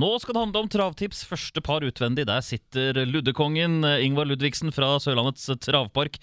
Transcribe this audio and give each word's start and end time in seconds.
Nå 0.00 0.10
skal 0.22 0.36
det 0.36 0.42
handle 0.44 0.62
om 0.64 0.68
travtips. 0.70 1.24
Første 1.28 1.60
par 1.64 1.84
utvendig. 1.84 2.24
Der 2.28 2.40
sitter 2.44 3.02
luddekongen 3.08 3.82
eh, 3.84 4.04
Ingvar 4.06 4.28
Ludvigsen 4.28 4.72
fra 4.72 4.94
Sørlandets 5.02 5.48
travpark. 5.60 6.16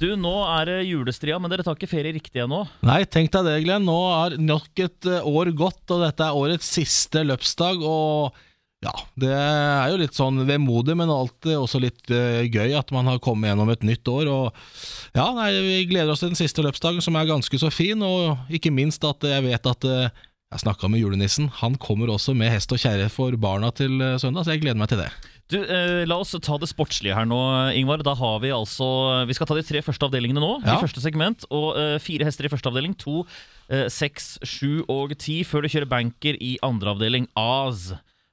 Du, 0.00 0.10
Nå 0.20 0.34
er 0.58 0.68
det 0.68 0.78
julestria, 0.90 1.38
men 1.40 1.52
dere 1.52 1.64
tar 1.64 1.78
ikke 1.78 1.92
ferie 1.94 2.16
riktig 2.16 2.42
ennå? 2.44 2.64
Nei, 2.84 3.02
tenk 3.08 3.32
deg 3.32 3.46
det, 3.48 3.60
Glenn. 3.64 3.86
Nå 3.88 4.00
er 4.12 4.36
nok 4.42 4.82
et 4.84 5.08
eh, 5.08 5.30
år 5.30 5.54
gått, 5.56 5.84
og 5.94 6.04
dette 6.04 6.26
er 6.26 6.42
årets 6.42 6.74
siste 6.76 7.24
løpsdag. 7.24 7.86
Og 7.86 8.36
ja, 8.84 8.92
det 9.16 9.32
er 9.32 9.94
jo 9.94 10.02
litt 10.02 10.18
sånn 10.18 10.42
vemodig, 10.44 10.96
men 10.98 11.12
alltid 11.12 11.56
også 11.56 11.80
litt 11.80 12.10
uh, 12.12 12.42
gøy 12.44 12.74
at 12.76 12.90
man 12.92 13.08
har 13.08 13.22
kommet 13.24 13.48
gjennom 13.48 13.70
et 13.72 13.86
nytt 13.86 14.10
år. 14.12 14.28
Og 14.28 15.16
ja, 15.16 15.30
nei, 15.38 15.48
vi 15.64 15.78
gleder 15.88 16.12
oss 16.12 16.20
til 16.20 16.34
den 16.34 16.36
siste 16.36 16.64
løpsdagen, 16.66 17.00
som 17.04 17.16
er 17.16 17.30
ganske 17.30 17.60
så 17.62 17.72
fin, 17.72 18.04
og 18.04 18.52
ikke 18.52 18.74
minst 18.74 19.06
at 19.08 19.24
jeg 19.24 19.46
vet 19.46 19.70
at 19.72 19.88
uh, 19.88 20.26
jeg 20.54 20.62
snakka 20.62 20.88
med 20.90 21.02
julenissen. 21.02 21.48
Han 21.60 21.74
kommer 21.82 22.12
også 22.14 22.34
med 22.38 22.52
hest 22.54 22.70
og 22.74 22.78
kjerre 22.78 23.10
for 23.10 23.34
barna 23.40 23.72
til 23.74 23.98
uh, 23.98 24.14
søndag, 24.22 24.46
så 24.46 24.54
jeg 24.54 24.62
gleder 24.62 24.78
meg 24.78 24.92
til 24.92 25.02
det. 25.02 25.10
Du, 25.52 25.58
eh, 25.60 26.06
La 26.08 26.16
oss 26.16 26.32
ta 26.40 26.56
det 26.56 26.70
sportslige 26.70 27.14
her 27.16 27.26
nå, 27.28 27.38
Ingvar. 27.76 28.00
Da 28.04 28.14
har 28.16 28.38
Vi 28.40 28.52
altså 28.54 29.26
Vi 29.28 29.34
skal 29.36 29.46
ta 29.50 29.58
de 29.58 29.66
tre 29.66 29.82
første 29.84 30.06
avdelingene 30.08 30.40
nå. 30.40 30.52
Ja. 30.64 30.78
I 30.78 30.84
første 30.84 31.02
segment. 31.04 31.44
Og 31.52 31.76
eh, 31.76 31.98
Fire 32.00 32.24
hester 32.24 32.48
i 32.48 32.52
første 32.52 32.70
avdeling. 32.70 32.96
To, 33.04 33.26
eh, 33.68 33.86
seks, 33.92 34.38
sju 34.40 34.84
og 34.88 35.12
ti 35.20 35.42
før 35.44 35.64
du 35.64 35.72
kjører 35.74 35.90
banker 35.90 36.40
i 36.40 36.56
andre 36.64 36.94
avdeling. 36.96 37.28
Az. 37.36 37.92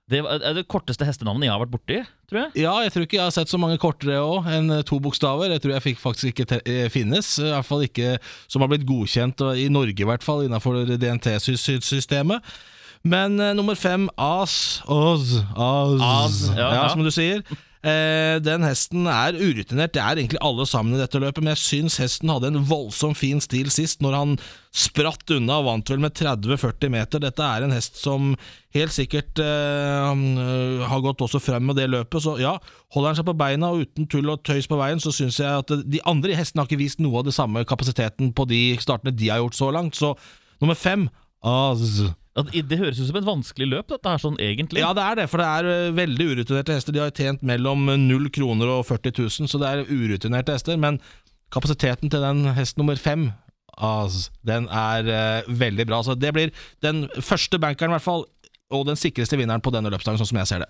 Det 0.10 0.20
er 0.26 0.56
det 0.58 0.66
korteste 0.68 1.06
hestenavnet 1.08 1.46
jeg 1.48 1.54
har 1.54 1.62
vært 1.62 1.72
borti, 1.72 2.00
tror 2.28 2.40
jeg. 2.42 2.64
Ja, 2.64 2.74
jeg 2.84 2.92
tror 2.92 3.06
ikke 3.06 3.20
jeg 3.20 3.28
har 3.30 3.36
sett 3.36 3.52
så 3.52 3.60
mange 3.62 3.78
kortere 3.80 4.18
òg 4.20 4.50
enn 4.52 4.74
eh, 4.74 4.84
to 4.88 4.98
bokstaver. 5.04 5.54
Jeg 5.54 5.64
tror 5.64 5.76
jeg 5.76 5.86
fikk 5.86 6.02
faktisk 6.02 6.34
ikke 6.34 6.60
eh, 6.66 6.90
finnes. 6.92 7.30
I 7.40 7.54
hvert 7.54 7.70
fall 7.70 7.86
ikke 7.86 8.18
som 8.52 8.66
har 8.66 8.72
blitt 8.74 8.88
godkjent, 8.90 9.46
i 9.62 9.70
Norge 9.72 10.04
i 10.04 10.10
hvert 10.10 10.26
fall, 10.26 10.44
innenfor 10.48 10.84
DNT-systemet. 10.92 12.52
Men 13.02 13.40
uh, 13.42 13.54
nummer 13.58 13.74
fem, 13.74 14.10
As 14.18 14.82
Oz, 14.86 15.40
Az, 15.58 16.02
Az, 16.06 16.42
ja, 16.54 16.60
ja, 16.60 16.74
ja. 16.84 16.90
som 16.94 17.02
du 17.02 17.10
sier. 17.14 17.42
Eh, 17.82 18.38
den 18.46 18.62
hesten 18.62 19.08
er 19.10 19.34
urutinert, 19.34 19.96
det 19.96 20.02
er 20.04 20.20
egentlig 20.20 20.38
alle 20.46 20.68
sammen 20.70 20.94
i 20.94 21.00
dette 21.02 21.18
løpet, 21.18 21.42
men 21.42 21.56
jeg 21.56 21.62
syns 21.64 21.96
hesten 21.98 22.30
hadde 22.30 22.52
en 22.52 22.60
voldsomt 22.70 23.18
fin 23.18 23.42
stil 23.42 23.72
sist, 23.74 24.04
når 24.06 24.18
han 24.20 24.36
spratt 24.70 25.34
unna 25.34 25.58
og 25.58 25.66
vant 25.66 25.90
vel 25.90 26.04
med 26.04 26.14
30-40 26.14 26.94
meter. 26.94 27.24
Dette 27.24 27.48
er 27.48 27.66
en 27.66 27.74
hest 27.74 27.98
som 27.98 28.36
helt 28.78 28.94
sikkert 28.94 29.42
eh, 29.42 30.12
eh, 30.14 30.86
har 30.92 31.02
gått 31.02 31.26
også 31.26 31.42
frem 31.42 31.66
med 31.72 31.82
det 31.82 31.90
løpet, 31.90 32.22
så 32.22 32.36
ja, 32.42 32.54
holder 32.94 33.16
han 33.16 33.22
seg 33.24 33.30
på 33.32 33.38
beina 33.42 33.74
og 33.74 33.88
uten 33.88 34.06
tull 34.12 34.30
og 34.30 34.46
tøys 34.46 34.70
på 34.70 34.78
veien, 34.78 35.02
så 35.02 35.16
syns 35.16 35.42
jeg 35.42 35.66
at 35.66 35.74
de 35.82 36.06
andre 36.06 36.38
hestene 36.38 36.62
har 36.62 36.70
ikke 36.70 36.84
vist 36.84 37.02
noe 37.02 37.24
av 37.24 37.32
det 37.32 37.34
samme 37.38 37.66
kapasiteten 37.66 38.30
på 38.38 38.46
de 38.52 38.62
startene 38.84 39.16
de 39.18 39.34
har 39.34 39.42
gjort 39.42 39.58
så 39.58 39.74
langt, 39.74 39.98
så 39.98 40.14
nummer 40.62 40.78
fem, 40.78 41.10
Az. 41.42 42.04
Det- 42.36 42.80
høres 42.80 43.00
ut 43.02 43.08
som 43.10 43.18
et 43.20 43.26
vanskelig 43.28 43.68
løp, 43.68 43.88
dette 43.92 44.08
her 44.08 44.18
sånn 44.18 44.38
egentlig. 44.40 44.80
Ja, 44.80 44.94
det 44.94 45.04
er 45.04 45.16
det, 45.16 45.30
for 45.30 45.38
det 45.38 45.48
er 45.48 45.92
veldig 45.92 46.28
urutinerte 46.32 46.74
hester. 46.78 46.94
De 46.96 47.00
har 47.04 47.12
tjent 47.12 47.42
mellom 47.44 47.86
0 48.08 48.30
kroner 48.32 48.68
og 48.72 48.86
40 48.88 49.12
000, 49.18 49.48
så 49.52 49.60
det 49.60 49.68
er 49.68 49.86
urutinerte 49.92 50.54
hester. 50.56 50.78
Men 50.80 51.00
kapasiteten 51.52 52.10
til 52.10 52.22
den 52.24 52.46
hest 52.56 52.78
nummer 52.78 52.96
fem, 52.96 53.34
Az, 53.82 54.30
den 54.46 54.68
er 54.70 55.04
ø, 55.08 55.42
veldig 55.48 55.86
bra. 55.88 56.02
Så 56.04 56.14
det 56.20 56.34
blir 56.36 56.52
den 56.84 57.08
første 57.24 57.58
bankeren, 57.58 57.90
i 57.92 57.96
hvert 57.98 58.04
fall. 58.04 58.26
Og 58.72 58.86
den 58.88 58.96
sikreste 59.00 59.36
vinneren 59.40 59.62
på 59.64 59.72
denne 59.74 59.92
løpsdagen, 59.92 60.18
sånn 60.22 60.30
som 60.30 60.38
jeg 60.42 60.48
ser 60.50 60.64
det. 60.64 60.68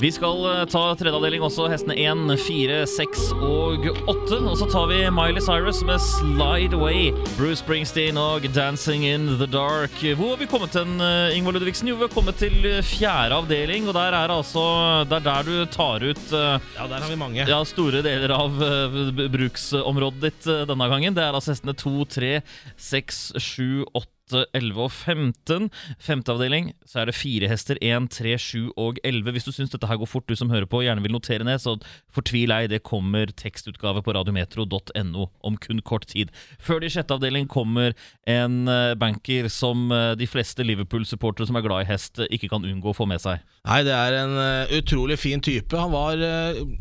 Vi 0.00 0.08
skal 0.14 0.40
eh, 0.48 0.62
ta 0.72 0.82
tredje 0.96 1.12
avdeling 1.18 1.42
også. 1.44 1.66
Hestene 1.72 1.96
1, 2.00 2.22
4, 2.40 2.78
6 2.88 3.26
og 3.44 3.88
8. 4.08 4.38
Og 4.48 4.56
så 4.60 4.68
tar 4.72 4.86
vi 4.88 5.00
Miley 5.12 5.42
Cyrus 5.44 5.82
med 5.84 6.00
Slide 6.00 6.78
Away. 6.78 7.10
Bruce 7.36 7.60
Springsteen 7.60 8.16
og 8.20 8.46
Dancing 8.56 9.04
in 9.08 9.28
the 9.40 9.48
Dark. 9.52 9.94
Hvor 10.16 10.32
har 10.34 10.40
vi 10.40 10.48
kommet 10.50 10.72
til, 10.72 10.88
eh, 11.04 11.36
Ingvar 11.36 11.56
Ludvigsen? 11.58 11.88
Jo, 11.92 11.98
vi 12.00 12.06
har 12.08 12.14
kommet 12.14 12.40
til 12.40 12.56
fjerde 12.88 13.36
avdeling, 13.42 13.88
og 13.90 13.94
der 13.98 14.16
er 14.16 14.28
det 14.32 14.38
altså 14.40 14.64
Det 15.08 15.18
er 15.20 15.26
der 15.28 15.42
du 15.50 15.66
tar 15.72 16.02
ut 16.08 16.24
eh, 16.32 16.56
Ja, 16.78 16.86
der 16.88 17.00
har 17.04 17.08
vi 17.10 17.16
mange. 17.20 17.44
ja, 17.48 17.60
store 17.68 18.02
deler 18.02 18.32
av 18.32 18.56
bruksområdet 19.32 20.20
ditt 20.24 20.48
denne 20.68 20.88
gangen. 20.88 21.14
Det 21.16 21.22
er 21.24 21.36
altså 21.36 21.52
hestene 21.54 21.74
2, 21.76 21.94
3, 22.16 22.32
6, 22.80 23.22
7, 23.36 23.84
8 23.92 24.08
11 24.34 24.80
og 24.86 24.90
15. 24.90 25.68
Femte 26.02 26.34
avdeling 26.34 26.72
så 26.88 27.02
er 27.02 27.10
det 27.10 27.16
fire 27.18 27.50
hester. 27.50 27.80
1, 27.82 28.08
3, 28.12 28.36
7 28.38 28.72
og 28.76 29.00
11. 29.04 29.34
Hvis 29.36 29.48
du 29.48 29.52
syns 29.54 29.72
dette 29.72 29.88
her 29.90 30.00
går 30.00 30.10
fort, 30.10 30.28
du 30.28 30.38
som 30.38 30.52
hører 30.52 30.68
på, 30.70 30.82
gjerne 30.84 31.04
vil 31.04 31.14
notere 31.14 31.46
ned, 31.46 31.60
så 31.62 31.76
fortvil 32.14 32.54
ei. 32.54 32.66
Det 32.70 32.82
kommer 32.86 33.32
tekstutgave 33.36 34.02
på 34.04 34.14
radiometro.no 34.16 35.28
om 35.42 35.58
kun 35.60 35.82
kort 35.84 36.06
tid. 36.10 36.32
Før 36.62 36.80
det 36.82 36.90
i 36.90 36.96
sjette 36.96 37.16
avdeling 37.16 37.48
kommer 37.50 37.96
en 38.28 38.68
eh, 38.70 38.94
banker 38.98 39.48
som 39.52 39.90
eh, 39.92 40.12
de 40.18 40.28
fleste 40.30 40.64
Liverpool-supportere 40.66 41.48
som 41.48 41.58
er 41.58 41.64
glad 41.66 41.84
i 41.84 41.90
hest, 41.90 42.20
eh, 42.22 42.30
ikke 42.34 42.50
kan 42.52 42.66
unngå 42.66 42.92
å 42.92 42.96
få 42.96 43.06
med 43.10 43.22
seg. 43.22 43.42
Nei, 43.68 43.80
det 43.86 43.94
er 43.94 44.16
en 44.18 44.32
utrolig 44.74 45.16
fin 45.22 45.42
type. 45.42 45.76
Han 45.78 45.92
var 45.92 46.18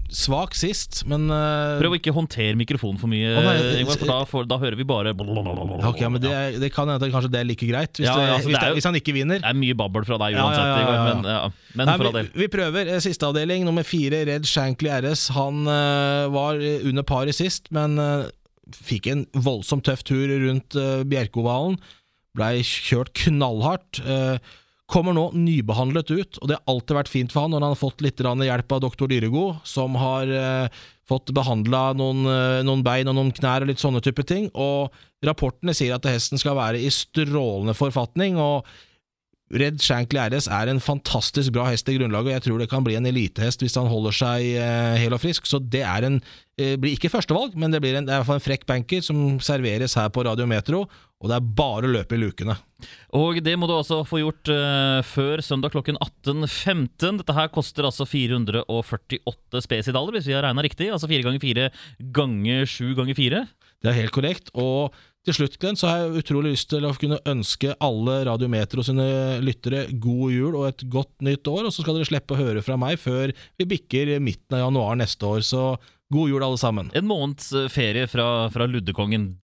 svak 0.09 0.55
sist, 0.57 1.03
men 1.09 1.27
Prøv 1.29 1.93
å 1.93 1.99
ikke 1.99 2.13
håndtere 2.15 2.57
mikrofonen 2.57 2.97
for 2.97 3.11
mye, 3.11 3.35
Ingvar, 3.77 4.25
for 4.29 4.49
da 4.49 4.57
hører 4.61 4.79
vi 4.79 4.87
bare 4.87 5.13
ok, 5.13 6.01
men 6.09 6.21
det, 6.23 6.33
det 6.61 6.71
kan 6.73 6.89
hende 6.89 7.11
kanskje 7.13 7.29
det 7.33 7.40
er 7.41 7.47
like 7.49 7.67
greit, 7.69 7.93
hvis, 7.99 8.07
Ja, 8.07 8.15
det, 8.17 8.27
altså, 8.37 8.47
hvis, 8.49 8.55
det 8.57 8.61
det, 8.63 8.69
jo- 8.71 8.77
hvis 8.79 8.87
han 8.89 8.97
ikke 9.01 9.13
vinner. 9.17 9.41
Det 9.43 9.49
er 9.51 9.57
mye 9.61 9.77
babbel 9.81 10.05
fra 10.07 10.17
deg 10.21 10.37
uansett, 10.39 10.67
ja, 10.71 10.81
ja, 10.81 11.05
men, 11.09 11.25
ja. 11.31 11.39
men 11.75 11.89
Nei, 11.91 11.95
for 11.97 12.09
all 12.11 12.17
del. 12.21 12.29
vi 12.41 12.47
prøver. 12.53 12.91
Eh, 12.95 13.01
Siste 13.03 13.27
avdeling, 13.29 13.65
nummer 13.67 13.83
fire, 13.87 14.23
Red 14.29 14.45
Shankly 14.49 14.89
RS. 15.01 15.27
Han 15.35 15.65
uh, 15.67 16.29
var 16.33 16.61
under 16.61 17.03
paret 17.07 17.35
sist, 17.37 17.67
men 17.75 17.97
uh, 18.01 18.29
fikk 18.71 19.07
en 19.11 19.25
voldsomt 19.35 19.83
tøff 19.89 20.03
tur 20.07 20.29
rundt 20.45 20.77
uh, 20.79 21.01
Bjerkovalen. 21.03 21.75
Blei 22.37 22.61
kjørt 22.63 23.11
knallhardt. 23.25 23.99
eh, 24.07 24.37
kommer 24.91 25.15
nå 25.15 25.29
nybehandlet 25.37 26.11
ut, 26.11 26.39
og 26.41 26.49
det 26.49 26.57
har 26.57 26.73
alltid 26.73 26.97
vært 26.97 27.11
fint 27.11 27.33
for 27.33 27.45
han 27.45 27.55
når 27.55 27.63
han 27.63 27.73
har 27.73 27.79
fått 27.79 28.03
litt 28.03 28.21
hjelp 28.21 28.75
av 28.75 28.83
doktor 28.83 29.11
Dyregod, 29.11 29.61
som 29.67 29.95
har 29.99 30.27
eh, 30.27 30.83
fått 31.07 31.33
behandla 31.35 31.91
noen, 31.97 32.25
eh, 32.27 32.59
noen 32.67 32.83
bein 32.85 33.09
og 33.11 33.17
noen 33.17 33.33
knær 33.35 33.65
og 33.65 33.71
litt 33.71 33.81
sånne 33.81 34.03
type 34.03 34.25
ting. 34.27 34.49
Og 34.53 34.91
rapportene 35.25 35.75
sier 35.77 35.95
at 35.95 36.07
hesten 36.09 36.41
skal 36.41 36.59
være 36.59 36.81
i 36.81 36.91
strålende 36.93 37.75
forfatning. 37.77 38.39
og 38.41 38.67
Red 39.51 39.81
Shankly 39.83 40.19
RS 40.31 40.47
er 40.47 40.69
en 40.71 40.79
fantastisk 40.79 41.51
bra 41.55 41.65
hest 41.67 41.89
i 41.91 41.97
grunnlaget, 41.97 42.29
og 42.29 42.35
jeg 42.37 42.43
tror 42.45 42.61
det 42.61 42.69
kan 42.71 42.85
bli 42.85 42.95
en 42.95 43.07
elitehest 43.09 43.63
hvis 43.63 43.75
han 43.75 43.89
holder 43.91 44.15
seg 44.15 44.47
eh, 44.55 44.99
hel 45.01 45.15
og 45.15 45.21
frisk. 45.23 45.47
Så 45.49 45.59
det 45.59 45.83
en, 45.83 46.21
eh, 46.57 46.77
blir 46.79 46.95
ikke 46.95 47.11
førstevalg, 47.11 47.57
men 47.59 47.73
det 47.73 47.81
blir 47.83 47.99
en, 47.99 48.07
det 48.07 48.15
er 48.15 48.23
en 48.23 48.43
frekk 48.43 48.63
banker 48.69 49.03
som 49.03 49.41
serveres 49.43 49.97
her 49.99 50.07
på 50.13 50.23
Radio 50.27 50.47
Metro, 50.47 50.85
og 51.21 51.29
det 51.29 51.37
er 51.37 51.49
bare 51.61 51.85
å 51.85 51.93
løpe 51.93 52.17
i 52.17 52.21
lukene. 52.21 52.55
Og 53.13 53.37
det 53.45 53.53
må 53.59 53.67
du 53.69 53.75
altså 53.75 53.99
få 54.09 54.23
gjort 54.23 54.49
uh, 54.49 55.05
før 55.05 55.43
søndag 55.45 55.75
klokken 55.75 55.99
18.15. 56.01 57.21
Dette 57.21 57.35
her 57.37 57.51
koster 57.53 57.85
altså 57.85 58.07
448 58.09 59.61
spesidaler, 59.61 60.17
hvis 60.17 60.31
vi 60.31 60.33
har 60.33 60.47
regna 60.47 60.65
riktig. 60.65 60.89
Altså 60.89 61.09
4 61.11 61.27
ganger 61.27 61.43
4 61.43 61.69
ganger 62.17 62.65
7 62.73 62.95
ganger 62.97 63.19
4. 63.19 63.43
Det 63.81 63.89
er 63.89 63.97
helt 63.97 64.15
korrekt. 64.15 64.49
Og 64.57 64.97
til 65.25 65.37
slutt, 65.37 65.59
Glenn, 65.61 65.77
så 65.77 65.91
har 65.91 66.01
jeg 66.01 66.23
utrolig 66.23 66.55
lyst 66.55 66.71
til 66.71 66.85
å 66.89 66.95
kunne 66.97 67.21
ønske 67.29 67.75
alle 67.85 68.23
Radiometro 68.25 68.81
sine 68.85 69.05
lyttere 69.45 69.85
god 70.01 70.33
jul 70.33 70.55
og 70.57 70.67
et 70.71 70.85
godt 70.89 71.13
nytt 71.25 71.45
år, 71.49 71.67
og 71.67 71.73
så 71.73 71.85
skal 71.85 71.99
dere 71.99 72.09
slippe 72.09 72.33
å 72.33 72.39
høre 72.39 72.63
fra 72.65 72.77
meg 72.81 72.97
før 73.01 73.33
vi 73.61 73.69
bikker 73.69 74.15
midten 74.17 74.57
av 74.57 74.65
januar 74.65 74.97
neste 74.97 75.29
år. 75.29 75.45
Så 75.45 75.75
god 76.11 76.33
jul, 76.33 76.41
alle 76.41 76.57
sammen. 76.57 76.89
En 76.97 77.07
måneds 77.09 77.51
eh, 77.53 77.69
ferie 77.71 78.09
fra, 78.09 78.49
fra 78.53 78.65
Luddekongen. 78.69 79.35